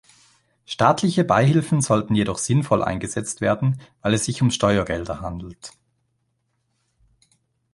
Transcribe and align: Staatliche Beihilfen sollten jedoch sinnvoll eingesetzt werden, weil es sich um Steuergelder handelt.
Staatliche 0.65 1.23
Beihilfen 1.23 1.79
sollten 1.79 2.15
jedoch 2.15 2.39
sinnvoll 2.39 2.81
eingesetzt 2.83 3.39
werden, 3.39 3.79
weil 4.01 4.15
es 4.15 4.25
sich 4.25 4.41
um 4.41 4.49
Steuergelder 4.49 5.21
handelt. 5.21 5.73